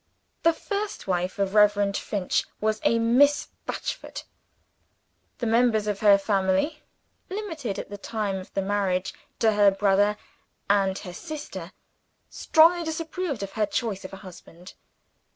The 0.41 0.51
first 0.51 1.05
wife 1.05 1.37
of 1.37 1.53
Reverend 1.53 1.95
Finch 1.95 2.45
was 2.59 2.81
a 2.83 2.97
Miss 2.97 3.49
Batchford. 3.67 4.23
The 5.37 5.45
members 5.45 5.85
of 5.85 5.99
her 5.99 6.17
family 6.17 6.81
(limited 7.29 7.77
at 7.77 7.91
the 7.91 7.99
time 7.99 8.37
of 8.37 8.51
the 8.55 8.63
marriage 8.63 9.13
to 9.37 9.51
her 9.51 9.69
brother 9.69 10.17
and 10.67 10.97
her 10.97 11.13
sister) 11.13 11.71
strongly 12.31 12.83
disapproved 12.83 13.43
of 13.43 13.51
her 13.51 13.67
choice 13.67 14.03
of 14.03 14.11
a 14.11 14.17
husband. 14.25 14.73